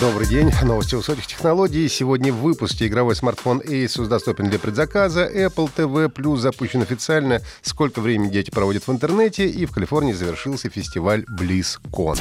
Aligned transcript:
Добрый 0.00 0.26
день. 0.26 0.50
Новости 0.62 0.94
высоких 0.94 1.26
технологий. 1.26 1.88
Сегодня 1.88 2.32
в 2.32 2.36
выпуске 2.36 2.86
игровой 2.86 3.14
смартфон 3.14 3.60
Asus 3.60 4.06
доступен 4.06 4.48
для 4.48 4.58
предзаказа. 4.58 5.26
Apple 5.26 5.70
TV 5.74 6.08
Plus 6.08 6.38
запущен 6.38 6.82
официально. 6.82 7.40
Сколько 7.62 8.00
времени 8.00 8.30
дети 8.30 8.50
проводят 8.50 8.86
в 8.86 8.92
интернете. 8.92 9.48
И 9.48 9.66
в 9.66 9.72
Калифорнии 9.72 10.12
завершился 10.12 10.70
фестиваль 10.70 11.24
BlizzCon. 11.38 12.18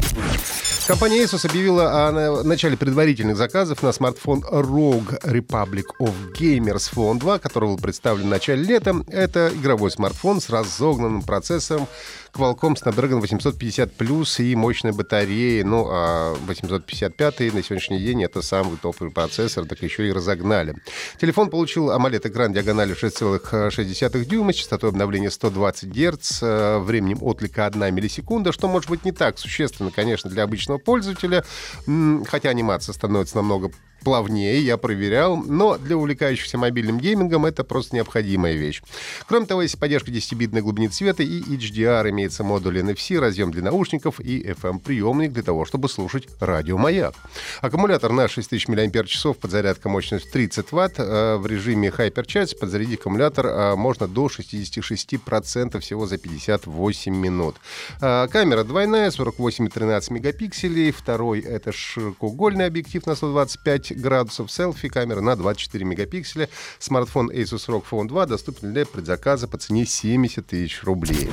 Компания 0.92 1.24
Asus 1.24 1.50
объявила 1.50 2.10
о 2.10 2.44
начале 2.44 2.76
предварительных 2.76 3.38
заказов 3.38 3.82
на 3.82 3.94
смартфон 3.94 4.42
ROG 4.42 5.24
Republic 5.24 5.86
of 6.02 6.14
Gamers 6.38 6.94
Phone 6.94 7.18
2, 7.18 7.40
который 7.40 7.70
был 7.70 7.78
представлен 7.78 8.26
в 8.26 8.30
начале 8.30 8.62
лета. 8.62 9.02
Это 9.08 9.54
игровой 9.56 9.90
смартфон 9.90 10.42
с 10.42 10.50
разогнанным 10.50 11.22
процессором 11.22 11.88
Qualcomm 12.34 12.76
Snapdragon 12.76 13.20
850 13.20 13.98
Plus 13.98 14.44
и 14.44 14.56
мощной 14.56 14.92
батареей. 14.92 15.64
Ну, 15.64 15.88
а 15.90 16.36
855 16.46 17.54
на 17.54 17.64
сегодняшний 17.64 18.00
день 18.00 18.24
это 18.24 18.42
самый 18.42 18.78
топовый 18.78 19.12
процессор, 19.12 19.66
так 19.66 19.82
еще 19.82 20.08
и 20.08 20.12
разогнали. 20.12 20.76
Телефон 21.20 21.50
получил 21.50 21.92
AMOLED-экран 21.92 22.54
диагональю 22.54 22.96
6,6 22.96 24.26
дюйма, 24.26 24.54
частотой 24.54 24.90
обновления 24.90 25.32
120 25.32 25.90
Гц, 25.90 26.40
э, 26.42 26.80
временем 26.80 27.20
отлика 27.22 27.66
1 27.66 27.94
миллисекунда, 27.94 28.52
что 28.52 28.68
может 28.68 28.90
быть 28.90 29.06
не 29.06 29.12
так 29.12 29.38
существенно, 29.40 29.92
конечно, 29.92 30.30
для 30.30 30.44
обычного 30.44 30.81
пользователя, 30.84 31.44
хотя 32.28 32.50
анимация 32.50 32.94
становится 32.94 33.38
намного 33.38 33.72
плавнее, 34.04 34.62
я 34.62 34.78
проверял, 34.78 35.38
но 35.38 35.78
для 35.78 35.98
увлекающихся 35.98 36.58
мобильным 36.58 37.00
геймингом 37.00 37.46
это 37.46 37.64
просто 37.64 37.96
необходимая 37.96 38.54
вещь. 38.54 38.82
Кроме 39.28 39.46
того, 39.46 39.62
есть 39.62 39.80
поддержка 39.80 40.12
10-битной 40.12 40.62
глубины 40.62 40.90
цвета 40.90 41.24
и 41.24 41.42
HDR, 41.42 42.10
имеется 42.10 42.44
модуль 42.44 42.80
NFC, 42.80 43.20
разъем 43.20 43.52
для 43.52 43.64
наушников 43.64 44.20
и 44.20 44.44
FM-приемник 44.44 45.32
для 45.32 45.44
того, 45.44 45.66
чтобы 45.66 45.90
слушать 45.90 46.28
радиомаяк. 46.40 47.14
Аккумулятор 47.62 48.12
на 48.12 48.28
6000 48.28 48.68
мАч, 48.68 49.26
подзарядка 49.40 49.90
мощностью 49.90 50.32
30 50.32 50.72
Вт. 50.72 50.94
Э, 50.98 51.38
в 51.38 51.46
режиме 51.46 51.90
Hypercharge 51.90 52.58
подзарядить 52.58 53.00
аккумулятор 53.00 53.46
э, 53.46 53.76
можно 53.76 54.08
до 54.08 54.28
66% 54.28 55.80
всего 55.80 56.06
за 56.08 56.18
58 56.18 57.16
минут. 57.16 57.56
Э, 58.02 58.28
камера 58.30 58.64
двойная, 58.64 59.12
48 59.12 59.66
и 59.66 59.70
13 59.70 60.12
мегапикселей. 60.12 60.92
Второй— 60.92 61.40
это 61.42 61.72
широкоугольный 61.72 62.66
объектив 62.66 63.06
на 63.06 63.16
125 63.16 63.91
градусов, 63.94 64.52
селфи, 64.52 64.90
камера 64.90 65.22
на 65.22 65.36
24 65.36 65.86
мегапикселя. 65.86 66.50
Смартфон 66.80 67.32
Asus 67.32 67.68
ROG 67.68 67.84
Phone 67.90 68.08
2 68.08 68.26
доступен 68.26 68.74
для 68.74 68.86
предзаказа 68.86 69.48
по 69.48 69.58
цене 69.58 69.86
70 69.86 70.46
тысяч 70.46 70.84
рублей. 70.84 71.30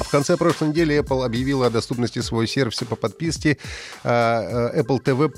В 0.00 0.10
конце 0.10 0.36
прошлой 0.36 0.70
недели 0.70 0.98
Apple 0.98 1.24
объявила 1.24 1.66
о 1.66 1.70
доступности 1.70 2.20
своего 2.20 2.46
сервиса 2.46 2.84
по 2.84 2.96
подписке 2.96 3.58
а, 4.02 4.72
э, 4.72 4.82
Apple 4.82 5.02
TV+. 5.02 5.30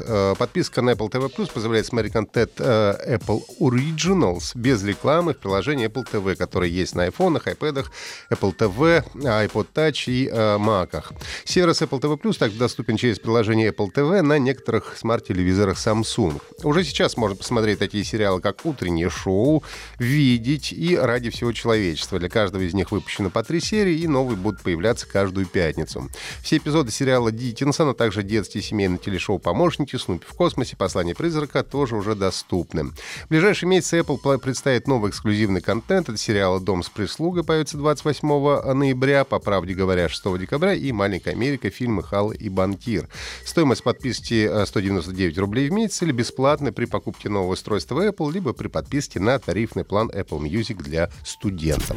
Э, 0.00 0.34
подписка 0.38 0.82
на 0.82 0.90
Apple 0.90 1.10
TV 1.10 1.52
позволяет 1.52 1.86
смотреть 1.86 2.12
контент 2.12 2.52
э, 2.58 3.18
Apple 3.18 3.42
Originals 3.60 4.52
без 4.54 4.82
рекламы 4.84 5.34
в 5.34 5.38
приложении 5.38 5.88
Apple 5.88 6.06
TV, 6.10 6.36
которое 6.36 6.70
есть 6.70 6.94
на 6.94 7.08
iPhone, 7.08 7.42
iPad, 7.44 7.86
Apple 8.30 8.56
TV, 8.56 9.04
iPod 9.14 9.66
Touch 9.74 10.04
и 10.06 10.28
Mac. 10.28 11.04
Сервис 11.44 11.82
Apple 11.82 12.00
TV 12.00 12.38
также 12.38 12.58
доступен 12.58 12.96
через 12.96 13.18
приложение 13.18 13.70
Apple 13.72 13.92
TV 13.92 14.22
на 14.22 14.38
некоторых 14.38 14.96
смарт-телевизорах 14.96 15.76
Samsung. 15.76 16.40
Уже 16.62 16.84
сейчас 16.84 17.16
можно 17.16 17.36
посмотреть 17.36 17.78
такие 17.78 18.04
сериалы, 18.04 18.40
как 18.40 18.64
«Утреннее 18.64 19.10
шоу», 19.10 19.62
«Видеть» 19.98 20.72
и 20.72 20.96
«Ради 20.96 21.30
всего 21.30 21.52
человечества». 21.52 22.18
Для 22.18 22.28
каждого 22.28 22.62
из 22.62 22.74
них 22.74 22.92
выпущено 22.92 23.30
по 23.30 23.42
три 23.42 23.60
серии, 23.60 24.03
и 24.04 24.08
новые 24.08 24.36
будут 24.36 24.62
появляться 24.62 25.06
каждую 25.06 25.46
пятницу. 25.46 26.08
Все 26.42 26.58
эпизоды 26.58 26.90
сериала 26.90 27.32
Диккенсона, 27.32 27.90
а 27.90 27.94
также 27.94 28.22
детские 28.22 28.62
семейные 28.62 28.98
телешоу 28.98 29.38
«Помощники», 29.38 29.96
«Снупи 29.96 30.24
в 30.26 30.34
космосе», 30.34 30.76
«Послание 30.76 31.14
призрака» 31.14 31.62
тоже 31.62 31.96
уже 31.96 32.14
доступны. 32.14 32.84
В 32.84 33.28
ближайшие 33.28 33.68
месяцы 33.68 33.98
Apple 33.98 34.38
представит 34.38 34.86
новый 34.86 35.10
эксклюзивный 35.10 35.60
контент. 35.60 36.08
Это 36.08 36.18
сериалы 36.18 36.60
«Дом 36.60 36.82
с 36.82 36.88
прислугой» 36.88 37.44
появится 37.44 37.76
28 37.76 38.74
ноября, 38.74 39.24
по 39.24 39.38
правде 39.38 39.74
говоря, 39.74 40.08
6 40.08 40.38
декабря, 40.38 40.74
и 40.74 40.92
«Маленькая 40.92 41.32
Америка», 41.32 41.70
фильмы 41.70 42.02
«Хал» 42.02 42.32
и 42.32 42.48
«Банкир». 42.48 43.08
Стоимость 43.44 43.82
подписки 43.82 44.64
199 44.64 45.38
рублей 45.38 45.68
в 45.68 45.72
месяц 45.72 46.02
или 46.02 46.12
бесплатно 46.12 46.72
при 46.72 46.84
покупке 46.84 47.28
нового 47.28 47.52
устройства 47.52 48.06
Apple, 48.06 48.32
либо 48.32 48.52
при 48.52 48.68
подписке 48.68 49.20
на 49.20 49.38
тарифный 49.38 49.84
план 49.84 50.10
Apple 50.10 50.40
Music 50.40 50.82
для 50.82 51.10
студентов. 51.24 51.96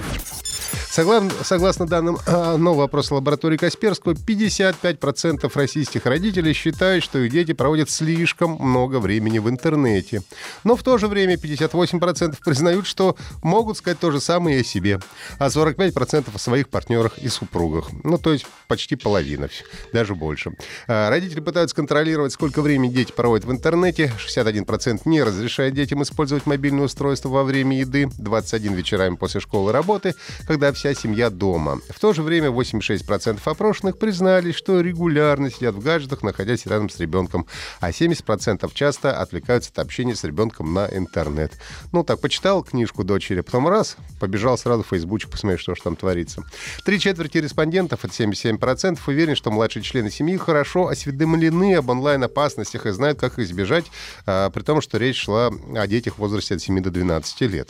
Согласно, 0.90 1.32
согласно 1.44 1.86
данным 1.86 2.18
а, 2.26 2.58
нового 2.58 2.86
опроса 2.86 3.14
лаборатории 3.14 3.58
Касперского, 3.58 4.14
55% 4.14 5.52
российских 5.54 6.06
родителей 6.06 6.54
считают, 6.54 7.04
что 7.04 7.20
их 7.20 7.32
дети 7.32 7.54
проводят 7.54 7.90
слишком 7.90 8.52
много 8.60 9.00
времени 9.00 9.40
в 9.40 9.50
интернете. 9.50 10.24
Но 10.64 10.76
в 10.76 10.84
то 10.84 10.98
же 10.98 11.08
время 11.08 11.36
58% 11.36 12.38
признают, 12.44 12.88
что 12.88 13.16
могут 13.44 13.78
сказать 13.78 14.00
то 14.00 14.10
же 14.10 14.20
самое 14.20 14.58
и 14.58 14.62
о 14.62 14.64
себе, 14.64 15.00
а 15.38 15.48
45% 15.48 16.26
о 16.34 16.40
своих 16.40 16.70
партнерах 16.70 17.18
и 17.20 17.28
супругах. 17.28 17.90
Ну, 18.04 18.18
то 18.18 18.34
есть 18.34 18.46
почти 18.68 18.96
половина, 18.96 19.50
даже 19.94 20.16
больше. 20.16 20.54
А, 20.88 21.10
родители 21.10 21.42
пытаются 21.42 21.76
контролировать, 21.76 22.34
сколько 22.34 22.62
времени 22.62 22.92
дети 22.92 23.12
проводят 23.12 23.46
в 23.46 23.52
интернете. 23.52 24.12
61% 24.18 25.02
не 25.06 25.22
разрешает 25.22 25.76
детям 25.76 26.02
использовать 26.02 26.46
мобильное 26.46 26.86
устройство 26.86 27.30
во 27.30 27.44
время 27.44 27.78
еды, 27.78 28.10
21 28.18 28.74
вечерами 28.74 29.16
после 29.16 29.42
школы 29.42 29.72
работы, 29.72 30.16
когда 30.48 30.57
вся 30.74 30.94
семья 30.94 31.30
дома. 31.30 31.80
В 31.90 32.00
то 32.00 32.14
же 32.14 32.24
время 32.24 32.50
86% 32.50 33.40
опрошенных 33.44 33.98
признались, 33.98 34.56
что 34.56 34.82
регулярно 34.82 35.52
сидят 35.52 35.76
в 35.76 35.84
гаджетах, 35.84 36.24
находясь 36.24 36.66
рядом 36.66 36.90
с 36.90 37.00
ребенком, 37.00 37.46
а 37.80 37.92
70% 37.92 38.70
часто 38.74 39.18
отвлекаются 39.20 39.72
от 39.72 39.80
общения 39.80 40.16
с 40.16 40.24
ребенком 40.24 40.74
на 40.74 40.88
интернет. 40.88 41.54
Ну 41.92 42.04
так, 42.04 42.20
почитал 42.20 42.64
книжку 42.64 43.04
дочери, 43.04 43.42
потом 43.42 43.68
раз, 43.68 43.98
побежал 44.20 44.58
сразу 44.58 44.84
в 44.84 44.88
фейсбучек 44.88 45.30
посмотреть, 45.30 45.62
что 45.62 45.76
же 45.76 45.82
там 45.82 45.96
творится. 45.96 46.44
Три 46.86 47.00
четверти 47.00 47.38
респондентов, 47.38 48.04
это 48.04 48.14
77%, 48.14 49.00
уверены, 49.08 49.36
что 49.36 49.52
младшие 49.52 49.84
члены 49.84 50.10
семьи 50.10 50.38
хорошо 50.38 50.88
осведомлены 50.88 51.76
об 51.76 51.90
онлайн-опасностях 51.90 52.86
и 52.86 52.92
знают, 52.92 53.20
как 53.20 53.34
их 53.34 53.46
избежать, 53.46 53.86
а, 54.26 54.50
при 54.50 54.64
том, 54.64 54.82
что 54.82 54.98
речь 54.98 55.22
шла 55.22 55.52
о 55.76 55.88
детях 55.88 56.16
в 56.16 56.20
возрасте 56.20 56.56
от 56.56 56.62
7 56.62 56.82
до 56.82 56.90
12 56.90 57.42
лет. 57.42 57.70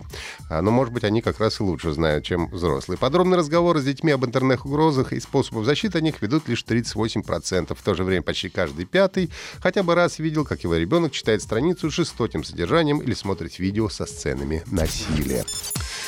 А, 0.50 0.62
но, 0.62 0.72
может 0.72 0.94
быть, 0.94 1.04
они 1.04 1.22
как 1.22 1.40
раз 1.40 1.60
и 1.60 1.64
лучше 1.64 1.92
знают, 1.92 2.24
чем 2.26 2.48
взрослые. 2.48 2.77
Подробные 3.00 3.38
разговоры 3.38 3.80
с 3.80 3.84
детьми 3.84 4.12
об 4.12 4.26
интернет-угрозах 4.26 5.14
и 5.14 5.20
способах 5.20 5.66
защиты 5.66 5.98
о 5.98 6.02
них 6.02 6.22
ведут 6.22 6.48
лишь 6.48 6.64
38%. 6.64 7.76
В 7.76 7.82
то 7.82 7.94
же 7.96 8.04
время 8.04 8.22
почти 8.22 8.50
каждый 8.50 8.86
пятый 8.86 9.30
хотя 9.60 9.84
бы 9.84 9.96
раз 9.96 10.20
видел, 10.20 10.46
как 10.46 10.64
его 10.64 10.76
ребенок 10.76 11.12
читает 11.12 11.42
страницу 11.42 11.90
с 11.90 11.94
жестоким 11.94 12.44
содержанием 12.44 13.00
или 13.00 13.14
смотрит 13.14 13.60
видео 13.60 13.90
со 13.90 14.06
сценами 14.06 14.64
насилия. 14.68 15.46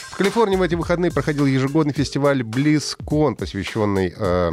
В 0.10 0.18
Калифорнии 0.18 0.58
в 0.58 0.62
эти 0.62 0.76
выходные 0.76 1.12
проходил 1.12 1.46
ежегодный 1.46 1.94
фестиваль 1.94 2.42
BlizzCon, 2.42 3.36
посвященный 3.36 4.14
э, 4.16 4.52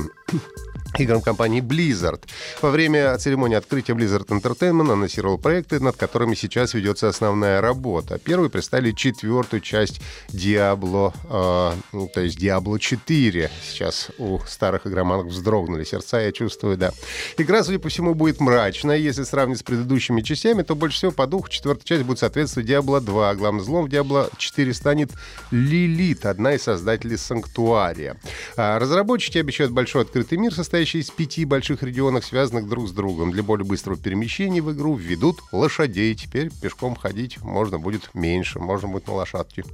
играм 0.98 1.20
компании 1.20 1.60
Blizzard. 1.60 2.22
Во 2.62 2.70
время 2.70 3.16
церемонии 3.19 3.56
открытия 3.56 3.92
Blizzard 3.92 4.26
Entertainment 4.28 4.92
анонсировал 4.92 5.38
проекты, 5.38 5.80
над 5.80 5.97
которыми 5.97 6.34
сейчас 6.34 6.74
ведется 6.74 7.08
основная 7.08 7.60
работа. 7.60 8.19
Первый 8.19 8.50
представили 8.50 8.92
четвертую 8.92 9.60
часть 9.60 10.00
Diablo, 10.28 11.12
э, 11.28 11.77
ну, 11.92 12.09
то 12.12 12.21
есть 12.21 12.38
Diablo 12.38 12.78
4. 12.78 13.50
Сейчас 13.68 14.10
у 14.18 14.38
старых 14.47 14.86
игроманов 14.86 15.27
вздрогнули 15.27 15.84
сердца, 15.84 16.21
я 16.21 16.33
чувствую, 16.33 16.77
да. 16.77 16.92
Игра, 17.36 17.62
судя 17.62 17.78
по 17.78 17.88
всему, 17.88 18.15
будет 18.15 18.41
мрачная. 18.41 18.97
Если 18.97 19.24
сравнить 19.24 19.59
с 19.59 19.62
предыдущими 19.62 20.22
частями, 20.22 20.62
то 20.62 20.74
больше 20.74 20.97
всего 20.97 21.12
по 21.12 21.27
духу 21.27 21.48
четвертая 21.48 21.84
часть 21.84 22.03
будет 22.04 22.18
соответствовать 22.18 22.68
Diablo 22.68 23.00
2. 23.00 23.34
Главным 23.34 23.65
злом 23.65 23.86
в 23.86 23.88
Diablo 23.88 24.30
4 24.36 24.74
станет 24.74 25.10
Лилит, 25.50 26.27
одна 26.27 26.54
из 26.54 26.62
создателей 26.62 27.18
Санктуария. 27.18 28.16
Разработчики 28.56 29.38
обещают 29.38 29.72
большой 29.72 30.03
открытый 30.03 30.38
мир, 30.38 30.54
состоящий 30.54 30.75
состоящий 30.76 30.98
из 30.98 31.10
пяти 31.10 31.46
больших 31.46 31.82
регионов, 31.82 32.26
связанных 32.26 32.68
друг 32.68 32.86
с 32.86 32.92
другом. 32.92 33.32
Для 33.32 33.42
более 33.42 33.64
быстрого 33.64 33.96
перемещения 33.96 34.60
в 34.60 34.70
игру 34.74 34.94
введут 34.94 35.38
лошадей. 35.50 36.14
Теперь 36.14 36.50
пешком 36.50 36.96
ходить 36.96 37.40
можно 37.42 37.78
будет 37.78 38.10
меньше, 38.12 38.58
можно 38.58 38.86
будет 38.86 39.06
на 39.06 39.14
лошадке 39.14 39.64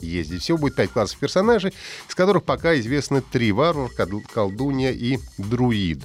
ездить. 0.00 0.42
Всего 0.42 0.58
будет 0.58 0.76
5 0.76 0.90
классов 0.90 1.18
персонажей, 1.18 1.72
из 2.08 2.14
которых 2.14 2.44
пока 2.44 2.78
известны 2.78 3.20
три— 3.20 3.52
варвар, 3.52 3.90
колдунья 4.32 4.92
и 4.92 5.18
друид. 5.38 6.00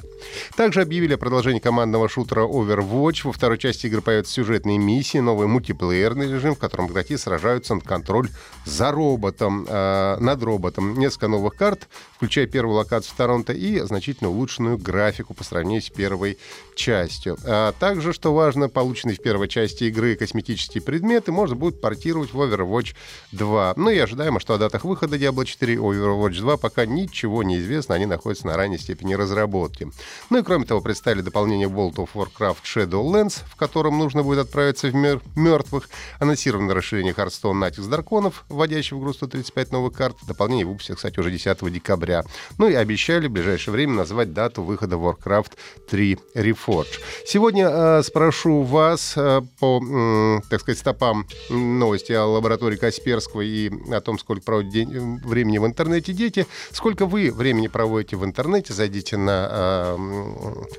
Также 0.55 0.81
объявили 0.81 1.13
о 1.13 1.17
продолжении 1.17 1.59
командного 1.59 2.07
шутера 2.09 2.41
Overwatch. 2.41 3.21
Во 3.23 3.31
второй 3.31 3.57
части 3.57 3.87
игры 3.87 4.01
появятся 4.01 4.33
сюжетные 4.33 4.77
миссии, 4.77 5.17
новый 5.17 5.47
мультиплеерный 5.47 6.31
режим, 6.31 6.55
в 6.55 6.59
котором 6.59 6.87
игроки 6.87 7.17
сражаются 7.17 7.75
на 7.75 7.81
контроль 7.81 8.29
за 8.65 8.91
роботом, 8.91 9.65
э, 9.67 10.17
над 10.19 10.43
роботом. 10.43 10.97
Несколько 10.99 11.27
новых 11.27 11.55
карт, 11.55 11.87
включая 12.15 12.47
первую 12.47 12.77
локацию 12.77 13.13
Торонто 13.17 13.53
и 13.53 13.79
значительно 13.79 14.29
улучшенную 14.29 14.77
графику 14.77 15.33
по 15.33 15.43
сравнению 15.43 15.81
с 15.81 15.89
первой 15.89 16.37
частью. 16.75 17.37
А 17.45 17.73
также, 17.73 18.13
что 18.13 18.33
важно, 18.33 18.69
полученные 18.69 19.15
в 19.15 19.21
первой 19.21 19.47
части 19.47 19.85
игры 19.85 20.15
косметические 20.15 20.81
предметы 20.81 21.31
можно 21.31 21.55
будет 21.55 21.81
портировать 21.81 22.33
в 22.33 22.41
Overwatch 22.41 22.95
2. 23.31 23.73
Ну 23.81 23.89
и 23.89 23.97
ожидаемо, 23.97 24.39
что 24.39 24.53
о 24.53 24.59
датах 24.59 24.85
выхода 24.85 25.17
Diablo 25.17 25.43
4 25.43 25.73
и 25.73 25.77
Overwatch 25.77 26.39
2 26.39 26.57
пока 26.57 26.85
ничего 26.85 27.41
не 27.41 27.57
известно, 27.57 27.95
они 27.95 28.05
находятся 28.05 28.45
на 28.45 28.55
ранней 28.55 28.77
степени 28.77 29.15
разработки. 29.15 29.89
Ну 30.29 30.37
и 30.37 30.43
кроме 30.43 30.65
того, 30.65 30.81
представили 30.81 31.21
дополнение 31.21 31.67
World 31.67 31.95
of 31.95 32.09
Warcraft 32.13 32.57
Shadowlands, 32.63 33.41
в 33.47 33.55
котором 33.55 33.97
нужно 33.97 34.21
будет 34.21 34.37
отправиться 34.37 34.89
в 34.89 34.93
мир 34.93 35.19
мертвых. 35.35 35.89
Анонсировано 36.19 36.75
расширение 36.75 37.11
Hearthstone 37.11 37.53
Натиск 37.53 37.87
Драконов, 37.87 38.45
вводящий 38.49 38.95
в 38.95 38.99
игру 38.99 39.13
135 39.13 39.71
новых 39.71 39.93
карт. 39.93 40.15
Дополнение 40.27 40.67
выпустят, 40.67 40.97
кстати, 40.97 41.19
уже 41.19 41.31
10 41.31 41.73
декабря. 41.73 42.23
Ну 42.59 42.67
и 42.67 42.75
обещали 42.75 43.25
в 43.25 43.31
ближайшее 43.31 43.71
время 43.71 43.93
назвать 43.93 44.31
дату 44.31 44.61
выхода 44.61 44.97
Warcraft 44.97 45.53
3 45.89 46.19
Reforged. 46.35 46.99
Сегодня 47.25 47.67
э, 47.67 48.03
спрошу 48.03 48.61
вас 48.61 49.13
э, 49.17 49.41
по, 49.59 49.81
э, 49.83 50.41
так 50.51 50.61
сказать, 50.61 50.77
стопам 50.77 51.25
новости 51.49 52.11
о 52.11 52.27
лаборатории 52.27 52.75
Касперского 52.75 53.41
и 53.41 53.70
о 53.91 54.01
том, 54.01 54.19
сколько 54.19 54.43
проводят 54.43 54.71
день, 54.71 55.19
времени 55.23 55.57
в 55.57 55.65
интернете 55.65 56.13
дети. 56.13 56.47
Сколько 56.71 57.05
вы 57.05 57.31
времени 57.31 57.67
проводите 57.67 58.17
в 58.17 58.25
интернете? 58.25 58.73
Зайдите 58.73 59.17
на 59.17 59.47
э, 59.49 59.95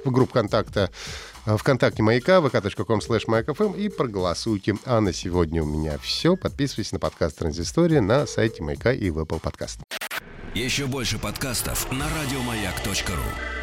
в 0.05 0.11
группу 0.11 0.35
контакта 0.35 0.91
э, 1.47 1.57
ВКонтакте 1.57 2.03
Маяка, 2.03 2.39
vk.com 2.39 2.99
slash 2.99 3.25
maякфм 3.27 3.75
и 3.75 3.89
проголосуйте. 3.89 4.77
А 4.85 5.01
на 5.01 5.13
сегодня 5.13 5.63
у 5.63 5.67
меня 5.67 5.99
все. 5.99 6.37
Подписывайтесь 6.37 6.93
на 6.93 6.99
подкаст 6.99 7.39
Транзистория 7.39 8.01
на 8.01 8.27
сайте 8.27 8.63
Маяка 8.63 8.93
и 8.93 9.11
в 9.11 9.19
Apple 9.19 9.41
Podcast. 9.41 9.79
Еще 10.55 10.87
больше 10.87 11.19
подкастов 11.19 11.91
на 11.91 12.07
радиомаяк.ру 12.09 13.62